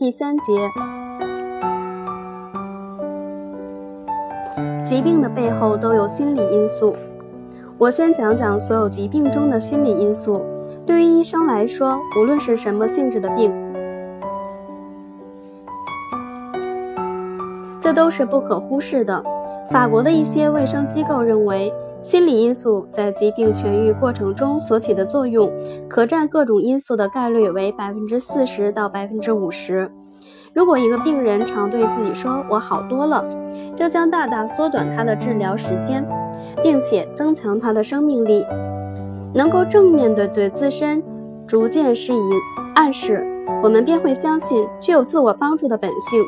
[0.00, 0.52] 第三节，
[4.82, 6.96] 疾病的背后都有心理因素。
[7.76, 10.42] 我先讲讲所有疾病中的心理因素。
[10.86, 13.52] 对于医生来说，无论是什么性质的病，
[17.78, 19.22] 这都是不可忽视的。
[19.70, 21.70] 法国的一些卫生机构认为，
[22.02, 25.52] 心理因素在疾病痊愈过程中所起的作用，
[25.88, 29.90] 可占各种因素的概率为百分之四十到百分之五十。
[30.54, 33.24] 如果一个病人常对自己说“我好多了”，
[33.76, 36.04] 这将大大缩短他的治疗时间，
[36.62, 38.44] 并且增强他的生命力。
[39.32, 41.02] 能够正面的对自身
[41.46, 42.30] 逐渐施以
[42.74, 43.24] 暗示，
[43.62, 46.24] 我们便会相信具有自我帮助的本性。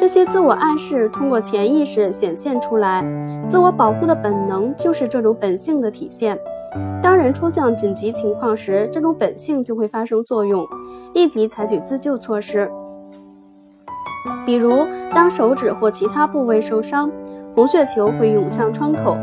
[0.00, 3.04] 这些自我暗示通过潜意识显现出来，
[3.50, 6.38] 自我保护的本能就是这种本性的体现。
[7.02, 10.66] 当人出现紧急情况时，这种本性就会发生作用，
[11.12, 12.66] 立即采取自救措施。
[14.46, 17.10] 比如，当手指或其他部位受伤，
[17.54, 19.18] 红血球会涌向窗口，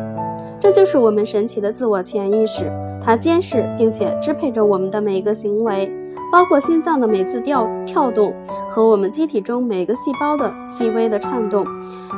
[0.59, 2.71] 这就是我们神奇的自我潜意识。
[3.01, 5.91] 它监视并且支配着我们的每一个行为，
[6.31, 8.33] 包括心脏的每次跳跳动
[8.69, 11.65] 和我们机体中每个细胞的细微的颤动。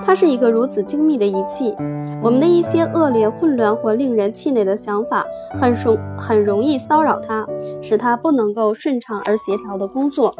[0.04, 1.76] 它是一个如此精密的仪器，
[2.22, 5.26] 我们的一些恶劣、混乱或令人气馁的想法
[5.60, 7.46] 很容很容易骚扰它，
[7.82, 10.36] 使它不能够顺畅而协调的工作。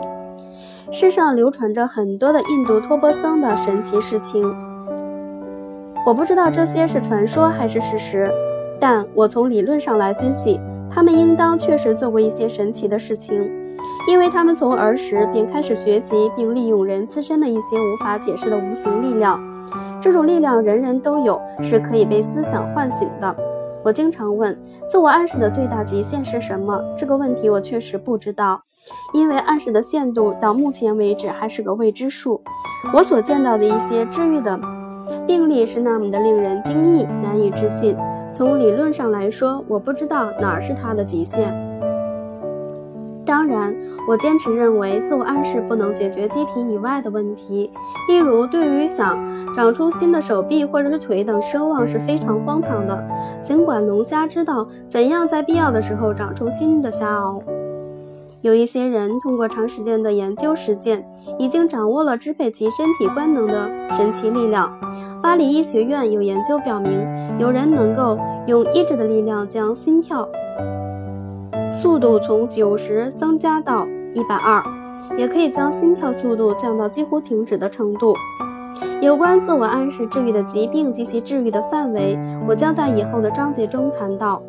[0.92, 4.44] 世上流传着很多的印度托钵僧的神奇事情，
[6.06, 8.32] 我不知道这些是传说还是事实。
[8.80, 13.38] 但我从理论上来分析，他们应当确实做过一些神奇的事情，
[14.08, 19.40] 因为他们从儿时便开始学习并利用人自身的一些无法解释的无形力量。
[20.02, 23.36] 这种力量人人都有，是可以被思想唤醒的。
[23.84, 24.58] 我经常问，
[24.90, 26.82] 自我暗示的最大极限是什么？
[26.98, 28.62] 这个问题我确实不知道，
[29.14, 32.42] 因为暗示的限度到目前为止还是个未知数。
[32.94, 34.60] 我所见到的一些治愈的
[35.28, 37.96] 病例是那么的令人惊异、难以置信。
[38.34, 41.69] 从理论上来说，我不知道哪儿是它的极限。
[43.30, 43.76] 当然，
[44.08, 47.72] 我坚持认为自我暗示不能解决机体以外的问题，
[48.08, 49.16] 例如对于想
[49.54, 53.08] 长出新的手臂或者是腿等奢望是非常荒唐的。
[53.40, 57.40] 尽管龙虾知道怎样在必要的时候长出新的虾螯。
[58.42, 61.06] 有一些人通过长时间的研究实践，
[61.38, 64.76] 已经掌握了支配其身体官能的神奇力量。
[65.22, 67.06] 巴黎医学院有研究表明，
[67.38, 70.28] 有人能够用意志的力量将心跳
[71.72, 74.64] 速度从九十增加到一百二，
[75.18, 78.14] 也可以将心跳速度降到几乎停止的程度。
[79.02, 84.42] 有关自我暗示治愈的疾病及其治愈的范围，我将在以后的章节中谈到。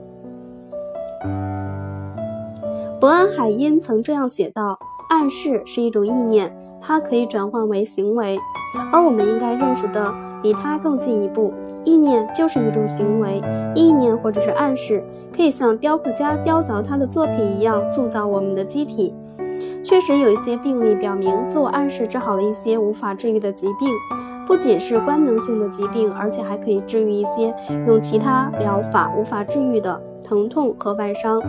[3.00, 8.38] 伯恩海因曾这样写道：“暗示是一种意念，它可以转换为行为，
[8.92, 11.52] 而我们应该认识的比它更进一步。
[11.84, 13.42] 意念就是一种行为，
[13.74, 15.02] 意念或者是暗示，
[15.34, 19.14] 可以像雕刻家雕凿他的作品一样塑造我们的机体。
[19.82, 23.88] 确实有一些病例表明，自我暗示治好了一些无法治愈的疾病，
[24.46, 27.54] 不仅是官能性的疾病，而且还可以治愈一些
[27.86, 31.40] 用其他疗法无法治愈的疼痛和外伤。”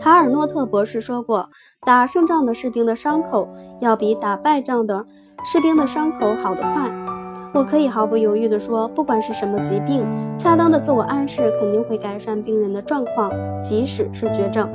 [0.00, 1.48] 卡尔诺特博士说过，
[1.84, 3.48] 打胜仗的士兵的伤口
[3.80, 5.04] 要比打败仗的
[5.44, 7.01] 士兵的伤口好得快。
[7.54, 10.04] 我可以毫不犹豫地说，不管是什么疾病，
[10.38, 13.30] 恰当的自我暗示肯定会改善病人的状况，
[13.62, 14.68] 即使是绝症。